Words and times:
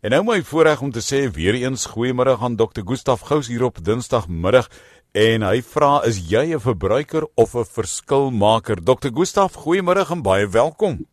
En 0.00 0.14
nou 0.14 0.22
my 0.24 0.38
voorreg 0.48 0.80
om 0.80 0.92
te 0.96 1.02
sê 1.04 1.18
weer 1.28 1.58
eens 1.58 1.82
goeiemôre 1.92 2.32
aan 2.40 2.54
Dr. 2.56 2.80
Gustaf 2.88 3.20
Gous 3.28 3.50
hier 3.52 3.66
op 3.66 3.82
Dinsdagmiddag 3.84 4.70
en 5.12 5.44
hy 5.44 5.58
vra 5.72 5.90
is 6.08 6.22
jy 6.30 6.54
'n 6.56 6.62
verbruiker 6.66 7.26
of 7.42 7.52
'n 7.54 7.68
verskilmaker? 7.68 8.80
Dr. 8.80 9.10
Gustaf, 9.12 9.58
goeiemôre 9.64 10.06
en 10.08 10.22
baie 10.22 10.46
welkom. 10.48 11.04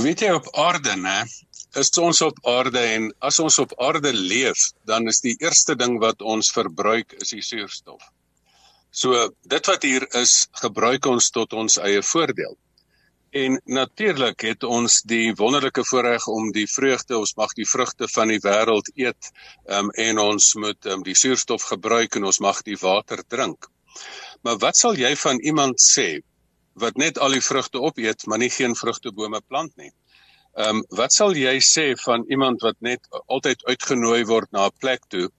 Weet 0.00 0.20
jy 0.20 0.32
op 0.32 0.48
aarde, 0.56 0.96
né? 0.96 1.28
Is 1.76 1.92
ons 1.98 2.20
op 2.22 2.38
aarde 2.48 2.80
en 2.80 3.12
as 3.20 3.38
ons 3.38 3.58
op 3.58 3.76
aarde 3.76 4.12
leef, 4.12 4.72
dan 4.86 5.06
is 5.06 5.20
die 5.20 5.36
eerste 5.38 5.76
ding 5.76 6.00
wat 6.00 6.22
ons 6.22 6.50
verbruik 6.50 7.12
is 7.20 7.28
die 7.28 7.42
suurstof. 7.42 8.00
So 8.90 9.28
dit 9.42 9.66
wat 9.66 9.82
hier 9.82 10.14
is, 10.16 10.48
gebruik 10.52 11.06
ons 11.06 11.30
tot 11.30 11.52
ons 11.52 11.76
eie 11.76 12.02
voordeel. 12.02 12.56
En 13.32 13.60
natuurlik 13.64 14.40
het 14.44 14.64
ons 14.68 14.98
die 15.08 15.32
wonderlike 15.34 15.84
voorreg 15.88 16.26
om 16.28 16.50
die 16.52 16.66
vreugde, 16.68 17.16
ons 17.16 17.32
mag 17.34 17.54
die 17.56 17.68
vrugte 17.68 18.08
van 18.12 18.28
die 18.28 18.40
wêreld 18.44 18.90
eet, 18.94 19.30
um, 19.72 19.88
en 20.04 20.20
ons 20.20 20.48
moet 20.60 20.88
um, 20.92 21.00
die 21.06 21.16
suurstof 21.16 21.64
gebruik 21.70 22.18
en 22.18 22.28
ons 22.28 22.42
mag 22.44 22.60
die 22.66 22.76
water 22.76 23.22
drink. 23.34 23.70
Maar 24.44 24.60
wat 24.60 24.76
sal 24.76 25.00
jy 25.00 25.14
van 25.16 25.40
iemand 25.40 25.80
sê 25.80 26.20
wat 26.84 27.00
net 27.00 27.18
al 27.24 27.32
die 27.32 27.44
vrugte 27.48 27.80
opeet, 27.80 28.26
maar 28.28 28.40
nie 28.44 28.52
geen 28.52 28.76
vrugtebome 28.76 29.40
plant 29.48 29.72
nie? 29.80 29.90
Ehm 30.52 30.82
um, 30.82 30.84
wat 31.00 31.16
sal 31.16 31.32
jy 31.32 31.56
sê 31.64 31.84
van 32.04 32.28
iemand 32.28 32.60
wat 32.60 32.76
net 32.84 33.08
altyd 33.32 33.64
uitgenooi 33.64 34.26
word 34.28 34.52
na 34.52 34.66
'n 34.68 34.76
plek 34.84 35.08
toe, 35.08 35.30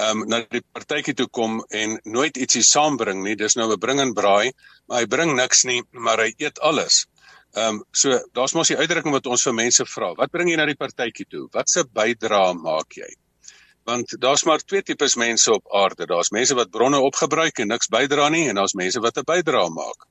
ehm 0.00 0.22
um, 0.22 0.28
na 0.28 0.40
die 0.48 0.64
partytjie 0.72 1.14
toe 1.20 1.28
kom 1.28 1.60
en 1.68 1.98
nooit 2.04 2.40
ietsie 2.40 2.64
saambring 2.64 3.20
nie. 3.22 3.36
Dis 3.36 3.60
nou 3.60 3.68
'n 3.68 3.78
bring 3.78 4.00
en 4.00 4.14
braai, 4.16 4.52
maar 4.88 5.04
hy 5.04 5.06
bring 5.06 5.36
niks 5.36 5.64
nie, 5.68 5.82
maar 5.92 6.24
hy 6.24 6.32
eet 6.38 6.58
alles. 6.60 7.04
Ehm 7.52 7.68
um, 7.68 7.84
so 7.92 8.16
daar's 8.32 8.54
mos 8.56 8.70
die 8.72 8.78
uitdrukking 8.78 9.12
wat 9.12 9.26
ons 9.28 9.42
vir 9.44 9.52
mense 9.52 9.84
vra. 9.94 10.14
Wat 10.16 10.30
bring 10.32 10.48
jy 10.48 10.56
na 10.56 10.64
die 10.70 10.78
partytjie 10.78 11.26
toe? 11.28 11.48
Wat 11.52 11.68
se 11.68 11.84
bydrae 11.84 12.54
maak 12.56 12.96
jy? 12.96 13.08
Want 13.84 14.14
daar's 14.22 14.44
maar 14.48 14.62
twee 14.64 14.82
tipes 14.82 15.18
mense 15.20 15.52
op 15.52 15.68
aarde. 15.74 16.06
Daar's 16.06 16.30
mense 16.32 16.56
wat 16.56 16.70
bronne 16.72 17.00
opgebruik 17.02 17.60
en 17.60 17.68
niks 17.68 17.90
bydra 17.92 18.30
nie 18.32 18.46
en 18.48 18.56
daar's 18.56 18.76
mense 18.78 19.02
wat 19.04 19.18
'n 19.20 19.28
bydrae 19.28 19.68
maak. 19.68 20.08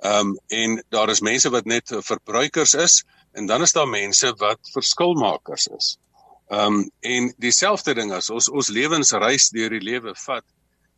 Ehm 0.00 0.32
um, 0.32 0.34
en 0.48 0.82
daar 0.88 1.12
is 1.12 1.20
mense 1.20 1.50
wat 1.50 1.64
net 1.64 1.92
verbruikers 2.10 2.74
is 2.74 3.04
en 3.32 3.46
dan 3.46 3.62
is 3.62 3.72
daar 3.72 3.88
mense 3.88 4.32
wat 4.38 4.58
verskilmakers 4.72 5.66
is. 5.66 5.98
Ehm 6.48 6.74
um, 6.74 6.90
en 7.00 7.34
dieselfde 7.36 7.94
ding 7.94 8.12
as 8.12 8.30
ons 8.30 8.48
ons 8.48 8.68
lewensreis 8.68 9.50
deur 9.50 9.76
die 9.76 9.84
lewe 9.90 10.14
vat, 10.14 10.44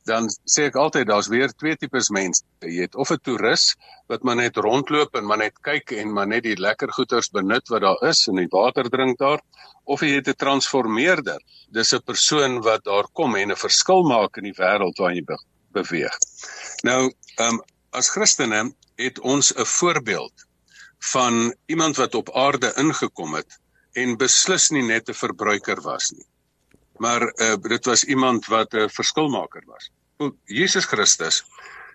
dan 0.09 0.29
sê 0.49 0.67
ek 0.69 0.77
altyd 0.81 1.07
daar's 1.09 1.29
weer 1.29 1.53
twee 1.61 1.77
tipes 1.77 2.09
mense. 2.15 2.45
Jy 2.65 2.87
het 2.87 2.95
of 2.95 3.11
'n 3.11 3.21
toerist 3.23 3.77
wat 4.09 4.23
maar 4.23 4.37
net 4.37 4.57
rondloop 4.57 5.15
en 5.15 5.27
maar 5.27 5.39
net 5.39 5.61
kyk 5.63 5.93
en 5.93 6.13
maar 6.13 6.27
net 6.27 6.43
die 6.43 6.57
lekker 6.57 6.93
goeders 6.93 7.31
benut 7.31 7.69
wat 7.69 7.83
daar 7.83 8.03
is 8.09 8.27
en 8.29 8.37
die 8.37 8.51
water 8.51 8.91
drink 8.91 9.19
daar, 9.19 9.41
of 9.85 10.01
jy 10.01 10.15
het 10.17 10.29
'n 10.29 10.41
transformeerder. 10.45 11.41
Dis 11.71 11.95
'n 11.95 12.03
persoon 12.05 12.61
wat 12.63 12.85
daar 12.85 13.07
kom 13.13 13.37
en 13.37 13.51
'n 13.51 13.57
verskil 13.57 14.03
maak 14.03 14.37
in 14.37 14.45
die 14.45 14.59
wêreld 14.59 14.99
waarin 14.99 15.17
jy 15.17 15.25
be 15.25 15.39
beweeg. 15.73 16.17
Nou, 16.83 17.13
ehm 17.37 17.55
um, 17.55 17.61
as 17.93 18.11
Christene 18.11 18.75
het 18.97 19.19
ons 19.21 19.53
'n 19.55 19.65
voorbeeld 19.65 20.47
van 21.13 21.55
iemand 21.67 21.97
wat 21.97 22.15
op 22.15 22.31
aarde 22.31 22.73
ingekom 22.77 23.35
het 23.35 23.59
en 23.93 24.17
beslis 24.17 24.71
nie 24.71 24.83
net 24.83 25.09
'n 25.09 25.15
verbruiker 25.15 25.81
was 25.83 26.11
nie 26.11 26.30
maar 27.01 27.23
uh, 27.23 27.57
dit 27.61 27.85
was 27.85 28.05
iemand 28.05 28.47
wat 28.47 28.73
'n 28.73 28.77
uh, 28.77 28.89
verskilmaker 28.89 29.63
was. 29.67 29.91
Goed, 30.19 30.35
Jesus 30.45 30.85
Christus, 30.85 31.45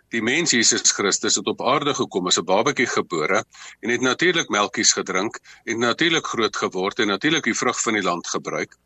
die 0.09 0.21
mens 0.21 0.51
Jesus 0.51 0.91
Christus 0.91 1.35
het 1.35 1.47
op 1.47 1.61
aarde 1.61 1.93
gekom 1.93 2.27
as 2.27 2.39
'n 2.39 2.45
babatjie 2.45 2.87
gebore 2.87 3.43
en 3.79 3.89
het 3.89 4.01
natuurlik 4.01 4.49
melkies 4.49 4.93
gedrink 4.93 5.39
en 5.63 5.79
natuurlik 5.79 6.27
groot 6.27 6.55
geword 6.55 6.99
en 6.99 7.07
natuurlik 7.07 7.43
die 7.43 7.57
vrug 7.57 7.81
van 7.81 7.93
die 7.93 8.01
land 8.01 8.27
gebruik. 8.27 8.77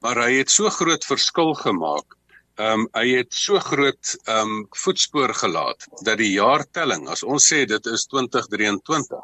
Maar 0.00 0.16
hy 0.16 0.38
het 0.38 0.50
so 0.50 0.70
groot 0.70 1.04
verskil 1.04 1.54
gemaak. 1.54 2.16
Ehm 2.54 2.80
um, 2.80 2.88
hy 2.92 3.08
het 3.16 3.34
so 3.34 3.58
groot 3.58 4.16
ehm 4.24 4.40
um, 4.40 4.66
voetspoor 4.70 5.34
gelaat 5.34 5.84
dat 6.02 6.18
die 6.18 6.32
jaartelling, 6.32 7.08
as 7.08 7.22
ons 7.22 7.52
sê 7.52 7.64
dit 7.66 7.86
is 7.86 8.06
2023, 8.06 9.20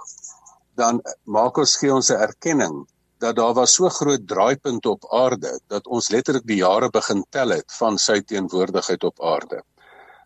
dan 0.76 1.00
maak 1.24 1.56
ons 1.56 1.76
gee 1.76 1.92
ons 1.92 2.10
'n 2.10 2.20
erkenning 2.20 2.84
dat 3.18 3.36
daar 3.36 3.54
was 3.54 3.74
so 3.74 3.88
groot 3.88 4.26
draaipunt 4.28 4.86
op 4.86 5.06
aarde 5.12 5.60
dat 5.68 5.86
ons 5.86 6.08
letterlik 6.08 6.46
die 6.46 6.60
jare 6.62 6.90
begin 6.90 7.24
tel 7.30 7.54
het 7.54 7.72
van 7.78 7.98
sy 7.98 8.20
teenwoordigheid 8.20 9.04
op 9.04 9.22
aarde. 9.22 9.62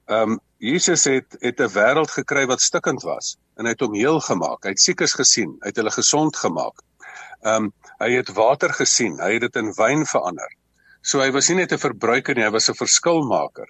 Ehm 0.06 0.32
um, 0.32 0.40
Jesus 0.58 1.04
het 1.04 1.36
het 1.40 1.60
'n 1.60 1.70
wêreld 1.74 2.10
gekry 2.10 2.46
wat 2.46 2.60
stikkend 2.60 3.02
was 3.02 3.36
en 3.56 3.64
hy 3.64 3.70
het 3.70 3.80
hom 3.80 3.94
heel 3.94 4.20
gemaak. 4.20 4.64
Hy 4.64 4.70
het 4.70 4.80
siekes 4.80 5.12
gesien, 5.14 5.58
hy 5.62 5.68
het 5.70 5.76
hulle 5.76 5.90
gesond 5.90 6.36
gemaak. 6.36 6.82
Ehm 7.42 7.64
um, 7.64 7.72
hy 7.98 8.10
het 8.12 8.32
water 8.34 8.72
gesien, 8.72 9.18
hy 9.20 9.32
het 9.32 9.40
dit 9.40 9.56
in 9.56 9.72
wyn 9.76 10.06
verander. 10.06 10.50
So 11.02 11.20
hy 11.20 11.30
was 11.30 11.48
nie 11.48 11.56
net 11.56 11.72
'n 11.72 11.78
verbruiker 11.78 12.34
nie, 12.34 12.44
hy 12.44 12.50
was 12.50 12.68
'n 12.68 12.74
verskilmaker. 12.74 13.68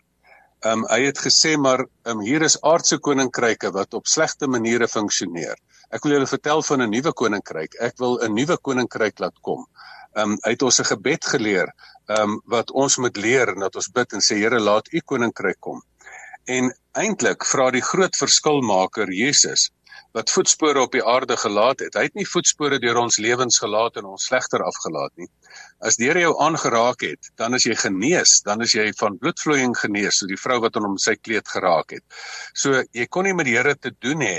Ehm 0.66 0.80
um, 0.82 0.86
hy 0.90 1.04
het 1.06 1.18
gesê 1.22 1.52
maar 1.56 1.84
ehm 1.84 2.18
um, 2.18 2.20
hier 2.26 2.42
is 2.42 2.56
aardse 2.66 2.98
koninkryke 2.98 3.70
wat 3.70 3.94
op 3.94 4.06
slegte 4.10 4.48
maniere 4.50 4.88
funksioneer. 4.88 5.54
Ek 5.94 6.02
wil 6.02 6.16
julle 6.16 6.26
vertel 6.26 6.62
van 6.62 6.82
'n 6.82 6.90
nuwe 6.90 7.12
koninkryk. 7.12 7.76
Ek 7.80 7.94
wil 8.02 8.18
'n 8.26 8.34
nuwe 8.34 8.56
koninkryk 8.58 9.18
laat 9.18 9.38
kom. 9.40 9.66
Ehm 10.16 10.32
um, 10.32 10.38
uit 10.40 10.62
ons 10.62 10.80
'n 10.80 10.90
gebed 10.90 11.24
geleer, 11.24 11.70
ehm 12.08 12.22
um, 12.22 12.40
wat 12.44 12.70
ons 12.70 12.96
moet 12.96 13.16
leer 13.16 13.54
en 13.54 13.60
dat 13.60 13.76
ons 13.76 13.88
bid 13.88 14.12
en 14.12 14.20
sê 14.20 14.34
Here, 14.42 14.60
laat 14.60 14.92
U 14.92 15.00
koninkryk 15.00 15.60
kom. 15.60 15.82
En 16.46 16.74
eintlik 16.92 17.44
vra 17.44 17.70
die 17.70 17.82
groot 17.82 18.16
verskilmaker 18.16 19.12
Jesus 19.12 19.70
wat 20.16 20.30
voetspore 20.32 20.80
op 20.80 20.92
die 20.92 21.04
aarde 21.04 21.36
gelaat 21.36 21.84
het. 21.84 21.94
Hy 21.94 22.06
het 22.08 22.18
nie 22.18 22.26
voetspore 22.28 22.78
deur 22.82 23.00
ons 23.02 23.18
lewens 23.22 23.58
gelaat 23.62 23.98
en 24.00 24.08
ons 24.12 24.28
slegter 24.30 24.64
afgelaat 24.64 25.14
nie. 25.20 25.28
As 25.84 25.98
die 26.00 26.08
Here 26.08 26.22
jou 26.24 26.34
aangeraak 26.42 27.04
het, 27.06 27.30
dan 27.36 27.54
is 27.54 27.66
jy 27.68 27.76
genees, 27.78 28.40
dan 28.46 28.62
is 28.64 28.74
jy 28.74 28.88
van 28.98 29.18
bloedvloeiing 29.20 29.76
genees, 29.78 30.20
so 30.20 30.30
die 30.30 30.40
vrou 30.40 30.60
wat 30.64 30.76
aan 30.76 30.88
hom 30.88 30.98
sy 30.98 31.16
kleed 31.16 31.48
geraak 31.48 31.96
het. 31.98 32.04
So 32.54 32.82
jy 32.92 33.06
kon 33.06 33.28
nie 33.28 33.36
met 33.36 33.48
die 33.50 33.58
Here 33.58 33.76
te 33.76 33.94
doen 34.04 34.24
hê 34.24 34.38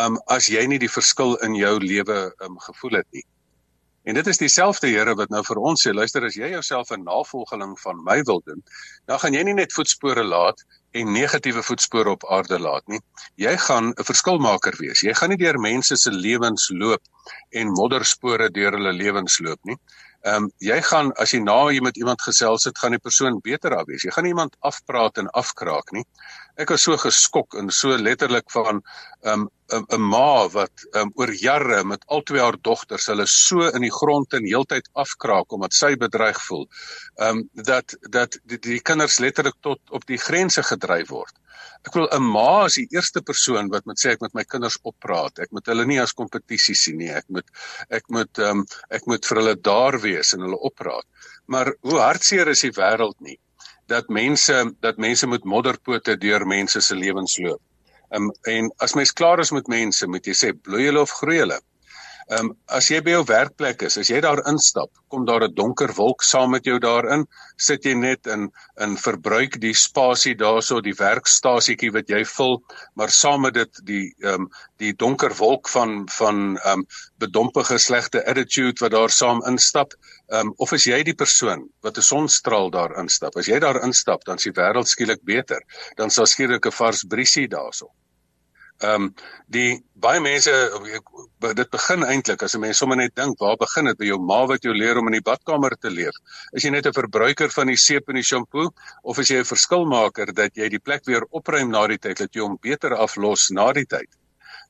um 0.00 0.18
as 0.30 0.48
jy 0.50 0.64
nie 0.66 0.80
die 0.82 0.90
verskil 0.90 1.36
in 1.46 1.54
jou 1.54 1.76
lewe 1.82 2.18
um 2.42 2.58
gevoel 2.66 3.00
het 3.00 3.08
nie. 3.14 3.22
En 4.04 4.14
dit 4.14 4.26
is 4.26 4.38
dieselfde 4.38 4.88
Here 4.92 5.14
wat 5.16 5.30
nou 5.32 5.40
vir 5.46 5.58
ons 5.70 5.80
sê, 5.86 5.92
luister 5.96 6.24
as 6.28 6.36
jy 6.36 6.50
jouself 6.52 6.90
'n 6.92 7.04
navolgeling 7.04 7.72
van 7.80 8.02
my 8.04 8.20
wil 8.28 8.42
doen, 8.44 8.60
dan 9.08 9.18
gaan 9.18 9.32
jy 9.32 9.42
nie 9.42 9.54
net 9.54 9.72
voetspore 9.72 10.24
laat 10.24 10.60
en 10.92 11.12
negatiewe 11.12 11.62
voetspore 11.62 12.10
op 12.10 12.26
aarde 12.28 12.58
laat 12.58 12.86
nie. 12.86 13.00
Jy 13.36 13.56
gaan 13.56 13.92
'n 13.96 14.04
verskilmaker 14.04 14.76
wees. 14.78 15.00
Jy 15.00 15.14
gaan 15.14 15.30
nie 15.30 15.40
deur 15.40 15.58
mense 15.58 15.96
se 15.96 16.10
lewens 16.10 16.70
loop 16.70 17.02
en 17.50 17.72
modderspore 17.72 18.50
deur 18.50 18.72
hulle 18.72 18.92
lewens 18.92 19.38
loop 19.40 19.60
nie. 19.64 19.78
Ehm 20.24 20.44
um, 20.44 20.50
jy 20.58 20.76
gaan 20.82 21.12
as 21.20 21.32
jy 21.32 21.40
na 21.40 21.70
jy 21.72 21.80
met 21.80 21.96
iemand 21.96 22.22
gesels 22.22 22.64
het, 22.64 22.78
gaan 22.78 22.92
die 22.96 23.02
persoon 23.06 23.40
beter 23.40 23.74
af 23.76 23.86
wees. 23.86 24.04
Jy 24.04 24.10
gaan 24.10 24.26
iemand 24.26 24.56
afpraat 24.60 25.18
en 25.18 25.28
afkraak 25.30 25.92
nie. 25.92 26.04
Ek 26.56 26.68
was 26.68 26.82
so 26.82 26.96
geskok 26.96 27.54
en 27.54 27.70
so 27.70 27.96
letterlik 27.96 28.50
van 28.50 28.80
ehm, 29.22 29.40
um, 29.40 29.50
'n 29.80 30.00
ma 30.00 30.48
wat 30.54 30.84
um, 31.00 31.10
oor 31.20 31.32
jare 31.40 31.84
met 31.84 32.04
al 32.06 32.22
twee 32.22 32.40
haar 32.40 32.56
dogters 32.68 33.06
hulle 33.10 33.26
so 33.26 33.68
in 33.68 33.84
die 33.86 33.92
grond 33.92 34.36
en 34.38 34.46
heeltyd 34.46 34.88
afkraak 35.04 35.52
omdat 35.56 35.76
sy 35.76 35.94
bedreig 36.04 36.40
voel. 36.48 36.66
Ehm 37.18 37.38
um, 37.38 37.64
dat 37.70 37.96
dat 38.16 38.38
die, 38.44 38.58
die 38.58 38.80
kinders 38.80 39.18
letterlik 39.24 39.56
tot 39.60 39.80
op 39.90 40.06
die 40.06 40.20
grense 40.26 40.62
gedryf 40.62 41.08
word. 41.08 41.34
Ek 41.88 41.94
wil 41.98 42.08
'n 42.18 42.22
ma 42.36 42.64
as 42.64 42.78
die 42.80 42.88
eerste 42.96 43.22
persoon 43.22 43.70
wat 43.74 43.86
moet 43.86 44.00
sê 44.00 44.14
ek 44.14 44.24
met 44.26 44.34
my 44.34 44.44
kinders 44.44 44.78
oppraat. 44.82 45.38
Ek 45.38 45.50
moet 45.52 45.66
hulle 45.66 45.86
nie 45.86 46.00
as 46.00 46.12
kompetisie 46.12 46.74
sien 46.74 46.98
nie. 46.98 47.12
Ek 47.12 47.28
moet 47.28 47.48
ek 47.90 48.04
moet 48.08 48.38
ehm 48.38 48.64
um, 48.64 48.66
ek 48.90 49.06
moet 49.06 49.26
vir 49.26 49.42
hulle 49.42 49.56
daar 49.70 50.00
wees 50.00 50.34
en 50.34 50.46
hulle 50.46 50.60
oppraat. 50.70 51.06
Maar 51.46 51.74
hoe 51.80 51.98
hartseer 52.00 52.48
is 52.48 52.66
die 52.68 52.76
wêreld 52.76 53.20
nie? 53.20 53.38
dat 53.86 54.08
mense 54.08 54.74
dat 54.80 54.96
mense 54.96 55.26
moet 55.26 55.44
modderpote 55.44 56.16
deur 56.16 56.46
mense 56.46 56.80
se 56.80 56.94
lewens 56.96 57.38
loop. 57.38 57.60
Um, 58.14 58.30
en 58.46 58.72
as 58.78 58.94
mens 58.94 59.12
klaar 59.12 59.40
is 59.42 59.50
met 59.50 59.70
mense, 59.72 60.06
moet 60.06 60.26
jy 60.26 60.34
sê 60.38 60.52
bloei 60.66 60.84
hulle 60.88 61.00
of 61.02 61.14
groei 61.20 61.40
hulle. 61.42 61.60
Ehm 62.32 62.46
um, 62.46 62.52
as 62.78 62.86
jy 62.88 62.98
by 63.04 63.12
jou 63.12 63.24
werkplek 63.28 63.82
is, 63.84 63.98
as 64.00 64.08
jy 64.08 64.16
daar 64.24 64.40
instap, 64.48 64.88
kom 65.12 65.26
daar 65.28 65.44
'n 65.44 65.54
donker 65.54 65.90
wolk 65.98 66.22
saam 66.24 66.54
met 66.54 66.64
jou 66.64 66.78
daarin, 66.80 67.26
sit 67.58 67.84
jy 67.84 67.92
net 67.94 68.30
in 68.34 68.46
in 68.80 68.94
verbruik 68.96 69.58
die 69.60 69.74
spasie 69.74 70.32
daarso, 70.34 70.80
die 70.80 70.94
werkstasietjie 70.96 71.90
wat 71.92 72.08
jy 72.08 72.22
vul, 72.24 72.56
maar 72.96 73.10
saam 73.10 73.42
met 73.42 73.54
dit 73.54 73.80
die 73.90 74.06
ehm 74.22 74.46
um, 74.46 74.48
die 74.80 74.92
donker 75.04 75.34
wolk 75.36 75.68
van 75.68 76.08
van 76.18 76.56
ehm 76.56 76.78
um, 76.78 76.86
bedompige 77.18 77.78
slegte 77.78 78.24
attitude 78.26 78.80
wat 78.80 78.96
daar 78.96 79.10
saam 79.10 79.42
instap, 79.50 79.92
ehm 80.32 80.46
um, 80.46 80.54
of 80.56 80.72
as 80.72 80.86
jy 80.86 81.02
die 81.02 81.18
persoon 81.24 81.68
wat 81.82 81.98
'n 81.98 82.08
sonstraal 82.12 82.70
daar 82.70 82.96
instap, 83.02 83.36
as 83.36 83.52
jy 83.52 83.58
daar 83.58 83.82
instap, 83.84 84.24
dan 84.24 84.36
is 84.40 84.48
die 84.48 84.56
wêreld 84.62 84.88
skielik 84.88 85.20
beter, 85.24 85.60
dan 85.96 86.10
sal 86.10 86.26
skielik 86.26 86.66
'n 86.66 86.78
vars 86.80 87.04
briesie 87.04 87.48
daarso. 87.48 87.92
Ehm 88.84 89.04
um, 89.04 89.10
die 89.56 89.70
baie 90.04 90.20
mense 90.20 90.52
dit 91.60 91.70
begin 91.76 92.04
eintlik 92.06 92.42
as 92.46 92.56
'n 92.56 92.62
mens 92.64 92.80
sommer 92.82 92.98
net 93.00 93.14
dink 93.20 93.38
waar 93.44 93.56
begin 93.60 93.90
dit 93.90 93.98
by 94.00 94.08
jou 94.10 94.18
ma 94.30 94.40
wat 94.50 94.66
jou 94.66 94.74
leer 94.74 94.98
om 95.00 95.08
in 95.10 95.18
die 95.18 95.26
badkamer 95.30 95.76
te 95.80 95.92
leef. 95.98 96.16
Is 96.52 96.64
jy 96.64 96.70
net 96.74 96.86
'n 96.86 96.98
verbruiker 97.00 97.54
van 97.58 97.72
die 97.72 97.80
seep 97.86 98.08
en 98.08 98.20
die 98.20 98.28
shampoo 98.32 98.72
of 99.02 99.18
is 99.18 99.30
jy 99.30 99.38
'n 99.38 99.52
verskilmaker 99.54 100.34
dat 100.34 100.56
jy 100.56 100.68
die 100.68 100.84
plek 100.88 101.06
weer 101.06 101.24
opruim 101.30 101.70
na 101.70 101.86
die 101.86 102.02
tyd 102.08 102.18
dat 102.18 102.34
jy 102.34 102.42
hom 102.42 102.58
beter 102.60 102.94
aflos 103.06 103.50
na 103.50 103.72
die 103.72 103.86
tyd? 103.86 104.10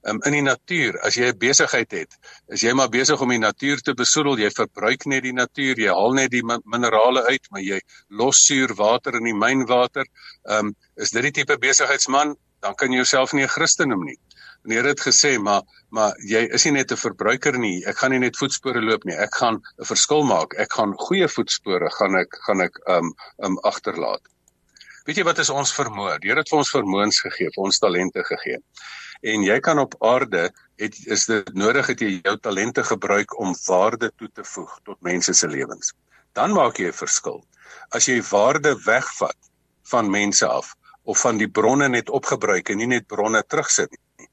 um, 0.09 0.21
in 0.27 0.37
die 0.37 0.45
natuur, 0.45 0.99
as 1.07 1.17
jy 1.17 1.31
'n 1.33 1.39
besigheid 1.39 1.91
het, 1.93 2.17
is 2.49 2.63
jy 2.63 2.73
maar 2.73 2.89
besig 2.89 3.21
om 3.21 3.29
die 3.29 3.39
natuur 3.39 3.81
te 3.81 3.95
besoedel. 3.95 4.39
Jy 4.39 4.51
verbruik 4.51 5.07
net 5.07 5.23
die 5.23 5.33
natuur, 5.33 5.79
jy 5.79 5.89
haal 5.89 6.15
net 6.15 6.31
die 6.31 6.43
minerale 6.45 7.25
uit, 7.31 7.47
maar 7.51 7.63
jy 7.63 7.81
los 8.09 8.45
suurwater 8.47 9.17
in 9.17 9.25
die 9.25 9.35
mynwater. 9.35 10.05
Ehm 10.49 10.67
um, 10.67 10.75
is 10.97 11.11
dit 11.11 11.23
die 11.23 11.33
tipe 11.43 11.59
besigheidsman, 11.59 12.37
dan 12.65 12.75
kan 12.81 12.93
jy 12.93 13.03
jouself 13.03 13.33
nie 13.37 13.45
'n 13.45 13.55
Christen 13.57 13.89
noem 13.89 14.05
nie. 14.05 14.19
En 14.65 14.71
die 14.73 14.77
Here 14.79 14.89
het 14.89 15.01
gesê, 15.05 15.39
maar 15.39 15.63
maar 15.91 16.15
jy 16.25 16.49
is 16.57 16.65
nie 16.65 16.73
net 16.73 16.93
'n 16.93 16.97
verbruiker 16.97 17.59
nie. 17.59 17.85
Ek 17.87 17.99
gaan 17.99 18.11
nie 18.11 18.19
net 18.19 18.37
voetspore 18.37 18.81
loop 18.83 19.05
nie. 19.05 19.15
Ek 19.15 19.35
gaan 19.35 19.61
'n 19.79 19.85
verskil 19.85 20.25
maak. 20.25 20.55
Ek 20.59 20.73
gaan 20.73 20.95
goeie 20.97 21.29
voetspore 21.29 21.91
gaan 21.91 22.17
ek 22.17 22.39
gaan 22.47 22.61
ek 22.61 22.79
um 22.89 23.15
um 23.45 23.59
agterlaat. 23.59 24.23
Weet 25.05 25.17
jy 25.17 25.25
wat 25.25 25.39
is 25.39 25.51
ons 25.51 25.75
vermoë? 25.77 26.19
Die 26.21 26.29
Here 26.29 26.41
het 26.41 26.49
vir 26.49 26.59
ons 26.59 26.71
vermoëns 26.71 27.21
gegee, 27.21 27.51
vir 27.55 27.65
ons 27.65 27.79
talente 27.79 28.25
gegee. 28.25 28.59
En 29.23 29.43
jy 29.43 29.61
kan 29.61 29.79
op 29.79 29.95
aarde 30.01 30.51
het 30.79 30.95
is 31.07 31.27
dit 31.27 31.55
nodig 31.55 31.87
dat 31.87 32.01
jy 32.01 32.21
jou 32.25 32.37
talente 32.39 32.83
gebruik 32.83 33.39
om 33.39 33.55
waarde 33.69 34.11
toe 34.17 34.29
te 34.33 34.45
voeg 34.45 34.81
tot 34.85 35.03
mense 35.03 35.35
se 35.35 35.49
lewens. 35.49 35.93
Dan 36.33 36.53
maak 36.53 36.79
jy 36.79 36.89
'n 36.89 36.93
verskil. 36.93 37.45
As 37.91 38.07
jy 38.07 38.23
waarde 38.23 38.75
wegvat 38.85 39.37
van 39.83 40.11
mense 40.11 40.47
af 40.47 40.75
of 41.05 41.21
van 41.21 41.39
die 41.39 41.49
bronne 41.49 41.89
net 41.89 42.11
opgebruik 42.11 42.71
en 42.71 42.79
nie 42.79 42.91
net 42.97 43.07
bronne 43.07 43.43
terugsit 43.43 43.91
nie 43.91 44.29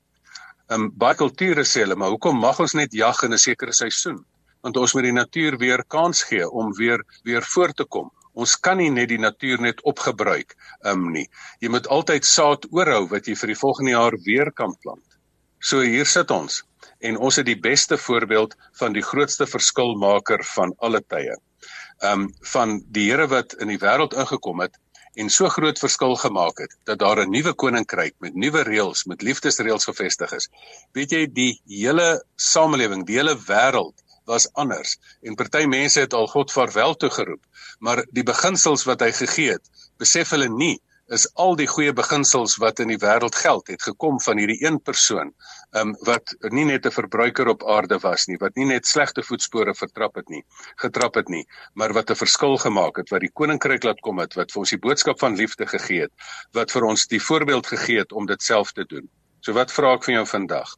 um, 0.75 0.89
baie 1.03 1.17
kulture 1.19 1.65
sê 1.67 1.85
hulle, 1.85 1.97
maar 1.99 2.13
hoekom 2.13 2.39
mag 2.39 2.59
ons 2.63 2.75
net 2.79 2.95
jag 2.95 3.23
in 3.25 3.33
'n 3.33 3.43
sekere 3.45 3.73
seisoen? 3.73 4.23
Want 4.63 4.77
ons 4.77 4.93
moet 4.93 5.03
die 5.03 5.19
natuur 5.19 5.57
weer 5.57 5.83
kans 5.83 6.23
gee 6.23 6.47
om 6.49 6.73
weer 6.77 7.03
weer 7.23 7.43
voort 7.53 7.75
te 7.75 7.85
kom. 7.85 8.11
Ons 8.33 8.55
kan 8.55 8.77
nie 8.77 8.89
net 8.89 9.09
die 9.09 9.19
natuur 9.19 9.61
net 9.61 9.81
opgebruik 9.83 10.55
um 10.85 11.11
nie. 11.11 11.27
Jy 11.59 11.69
moet 11.69 11.87
altyd 11.87 12.25
saad 12.25 12.65
oorhou 12.71 13.07
wat 13.09 13.27
jy 13.27 13.35
vir 13.35 13.47
die 13.47 13.61
volgende 13.63 13.91
jaar 13.91 14.15
weer 14.25 14.51
kan 14.51 14.75
plant. 14.83 15.07
So 15.59 15.81
hier 15.81 16.05
sit 16.05 16.31
ons 16.31 16.63
en 16.99 17.17
ons 17.17 17.35
het 17.35 17.45
die 17.45 17.59
beste 17.59 17.97
voorbeeld 17.97 18.55
van 18.79 18.93
die 18.93 19.01
grootste 19.01 19.45
verskilmaker 19.45 20.43
van 20.55 20.73
alle 20.79 21.01
tye. 21.01 21.35
Um 22.03 22.33
van 22.53 22.81
die 22.87 23.09
Here 23.11 23.27
wat 23.27 23.53
in 23.53 23.67
die 23.67 23.81
wêreld 23.81 24.13
ingekom 24.13 24.61
het 24.61 24.77
en 25.19 25.29
so 25.29 25.49
groot 25.49 25.79
verskil 25.79 26.15
gemaak 26.15 26.61
het 26.63 26.75
dat 26.89 26.99
daar 26.99 27.19
'n 27.23 27.29
nuwe 27.29 27.53
koninkryk 27.53 28.15
met 28.19 28.35
nuwe 28.35 28.63
reëls, 28.63 29.03
met 29.05 29.21
liefdesreëls 29.21 29.85
gevestig 29.85 30.31
is. 30.31 30.49
Weet 30.91 31.11
jy 31.11 31.25
die 31.27 31.61
hele 31.67 32.23
samelewing, 32.35 33.05
die 33.05 33.15
hele 33.15 33.35
wêreld 33.35 33.97
was 34.25 34.53
anders 34.53 34.97
en 35.21 35.35
party 35.35 35.65
mense 35.65 35.99
het 35.99 36.13
al 36.13 36.27
God 36.27 36.51
vaarwel 36.51 36.95
toe 36.95 37.09
geroep, 37.09 37.43
maar 37.79 38.05
die 38.11 38.23
beginsels 38.23 38.83
wat 38.83 39.01
hy 39.01 39.11
gegee 39.11 39.51
het, 39.51 39.65
besef 39.97 40.29
hulle 40.29 40.49
nie 40.49 40.81
is 41.11 41.27
al 41.35 41.55
die 41.59 41.67
goeie 41.67 41.93
beginsels 41.93 42.57
wat 42.63 42.79
in 42.79 42.87
die 42.93 42.99
wêreld 43.01 43.35
geld 43.35 43.67
het 43.67 43.83
gekom 43.83 44.19
van 44.23 44.37
hierdie 44.37 44.59
een 44.63 44.79
persoon 44.79 45.33
um, 45.75 45.95
wat 46.07 46.35
nie 46.55 46.65
net 46.65 46.85
'n 46.85 46.95
verbruiker 46.97 47.47
op 47.47 47.65
aarde 47.67 47.99
was 47.99 48.27
nie 48.27 48.37
wat 48.39 48.55
nie 48.55 48.65
net 48.65 48.87
slegte 48.87 49.23
voetspore 49.23 49.75
vertrap 49.75 50.15
het 50.15 50.29
nie 50.29 50.43
getrap 50.83 51.15
het 51.15 51.29
nie 51.29 51.45
maar 51.73 51.93
wat 51.93 52.11
'n 52.11 52.21
verskil 52.23 52.57
gemaak 52.57 52.97
het 52.97 53.09
wat 53.09 53.21
die 53.21 53.33
koninkryk 53.33 53.83
laat 53.83 53.99
kom 54.01 54.19
het 54.19 54.33
wat 54.39 54.51
vir 54.51 54.59
ons 54.59 54.69
die 54.69 54.83
boodskap 54.87 55.19
van 55.19 55.35
liefde 55.35 55.67
gegee 55.67 56.01
het 56.01 56.13
wat 56.53 56.71
vir 56.71 56.83
ons 56.85 57.07
die 57.07 57.19
voorbeeld 57.19 57.67
gegee 57.67 57.99
het 57.99 58.11
om 58.11 58.25
dit 58.25 58.41
self 58.41 58.71
te 58.71 58.85
doen. 58.85 59.09
So 59.41 59.53
wat 59.53 59.71
vra 59.71 59.93
ek 59.97 60.03
van 60.03 60.13
jou 60.13 60.25
vandag? 60.25 60.75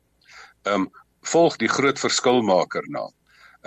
Um, 0.63 0.87
volg 1.33 1.57
die 1.57 1.71
groot 1.71 1.99
verskilmaker 1.99 2.83
na 2.87 3.07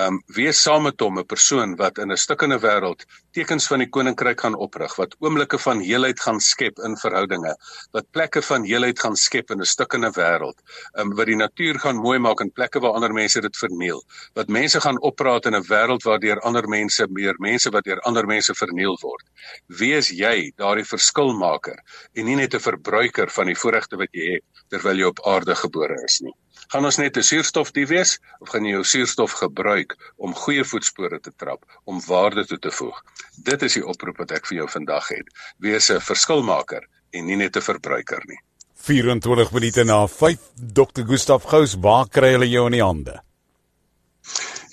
um 0.05 0.19
wees 0.37 0.59
saam 0.61 0.83
met 0.85 1.01
hom 1.01 1.19
'n 1.19 1.25
persoon 1.25 1.77
wat 1.77 1.99
in 1.99 2.13
'n 2.13 2.17
stikkende 2.17 2.59
wêreld 2.61 3.05
tekens 3.33 3.67
van 3.67 3.79
die 3.79 3.89
koninkryk 3.89 4.41
gaan 4.41 4.55
oprig, 4.55 4.97
wat 4.97 5.17
oomblikke 5.21 5.59
van 5.59 5.81
heelheid 5.81 6.21
gaan 6.21 6.41
skep 6.41 6.79
in 6.79 6.97
verhoudinge, 6.97 7.55
wat 7.93 8.11
plekke 8.13 8.43
van 8.43 8.65
heelheid 8.65 8.99
gaan 8.99 9.17
skep 9.17 9.51
in 9.51 9.61
'n 9.61 9.65
stikkende 9.65 10.11
wêreld, 10.11 10.59
um 10.99 11.15
wat 11.17 11.27
die 11.27 11.37
natuur 11.37 11.79
gaan 11.79 11.97
mooi 11.97 12.19
maak 12.19 12.41
in 12.41 12.51
plekke 12.51 12.81
waar 12.81 12.93
ander 12.93 13.13
mense 13.13 13.41
dit 13.41 13.57
verniel, 13.57 14.03
wat 14.35 14.49
mense 14.49 14.81
gaan 14.81 15.01
oppraat 15.01 15.47
in 15.47 15.55
'n 15.55 15.65
wêreld 15.65 16.03
waar 16.05 16.21
deur 16.21 16.41
ander 16.41 16.69
mense 16.69 17.07
meer 17.09 17.35
mense 17.39 17.71
wat 17.71 17.85
deur 17.85 18.01
ander 18.01 18.27
mense 18.27 18.55
verniel 18.55 18.99
word. 19.01 19.25
Wees 19.69 20.11
jy 20.11 20.53
daardie 20.57 20.85
verskilmaker 20.85 21.79
en 22.15 22.25
nie 22.25 22.37
net 22.37 22.55
'n 22.55 22.61
verbruiker 22.61 23.31
van 23.31 23.47
die 23.47 23.55
voorregte 23.55 23.97
wat 23.97 24.13
jy 24.13 24.35
het 24.35 24.45
terwyl 24.69 24.99
jy 24.99 25.05
op 25.05 25.21
aarde 25.27 25.55
gebore 25.55 25.97
is 26.05 26.21
nie. 26.21 26.35
Gaan 26.73 26.85
ons 26.85 26.99
net 26.99 27.17
'n 27.17 27.23
suurstofdief 27.23 27.89
wees 27.89 28.19
of 28.41 28.49
gaan 28.49 28.65
jy 28.65 28.71
jou 28.71 28.85
suurstof 28.85 29.33
gebruik 29.33 29.97
om 30.17 30.35
goeie 30.35 30.65
voetspore 30.65 31.21
te 31.21 31.33
trap, 31.37 31.65
om 31.85 32.01
waarde 32.07 32.47
toe 32.47 32.59
te 32.59 32.71
voeg? 32.71 33.03
Dit 33.37 33.63
is 33.63 33.73
die 33.73 33.87
oproep 33.87 34.19
wat 34.19 34.31
ek 34.31 34.47
vir 34.47 34.57
jou 34.59 34.69
vandag 34.69 35.09
het. 35.09 35.27
Wees 35.59 35.91
'n 35.91 36.01
verskilmaker 36.01 36.89
en 37.13 37.27
nie 37.27 37.37
net 37.37 37.57
'n 37.57 37.63
verbruiker 37.63 38.23
nie. 38.27 38.39
24 38.75 39.53
minute 39.53 39.85
na 39.85 40.07
5 40.07 40.39
Dr. 40.55 41.03
Gustaf 41.07 41.45
Gous, 41.45 41.75
waar 41.75 42.09
kry 42.09 42.33
hulle 42.33 42.49
jou 42.49 42.67
in 42.67 42.73
die 42.73 42.83
hande? 42.83 43.23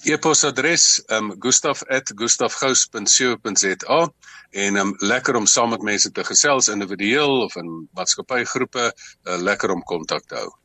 E-posadres 0.03 1.03
um 1.09 1.35
gustaf@gustafgous.co.za 1.39 4.13
en 4.51 4.75
um 4.75 4.93
lekker 4.97 5.35
om 5.35 5.45
saam 5.45 5.69
met 5.69 5.81
mense 5.81 6.11
te 6.11 6.23
gesels 6.23 6.67
individueel 6.67 7.41
of 7.45 7.55
in 7.55 7.89
maatskappygroepe, 7.93 8.91
uh, 8.91 8.93
lekker 9.37 9.71
om 9.71 9.83
kontak 9.83 10.25
te 10.25 10.35
hou. 10.35 10.53